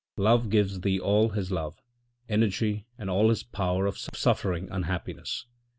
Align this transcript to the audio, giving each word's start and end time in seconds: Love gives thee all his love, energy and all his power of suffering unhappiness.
Love 0.17 0.49
gives 0.49 0.79
thee 0.81 0.99
all 0.99 1.29
his 1.29 1.51
love, 1.51 1.79
energy 2.27 2.87
and 2.97 3.07
all 3.07 3.29
his 3.29 3.43
power 3.43 3.85
of 3.85 3.99
suffering 3.99 4.67
unhappiness. 4.71 5.45